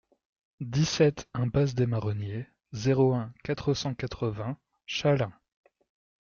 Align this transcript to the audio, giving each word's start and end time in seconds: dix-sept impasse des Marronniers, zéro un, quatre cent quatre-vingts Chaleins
dix-sept 0.65 1.29
impasse 1.35 1.75
des 1.75 1.85
Marronniers, 1.85 2.47
zéro 2.71 3.13
un, 3.13 3.31
quatre 3.43 3.75
cent 3.75 3.93
quatre-vingts 3.93 4.57
Chaleins 4.87 5.35